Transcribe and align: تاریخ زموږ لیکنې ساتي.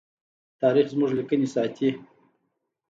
تاریخ 0.61 0.85
زموږ 0.93 1.11
لیکنې 1.17 1.47
ساتي. 1.55 1.89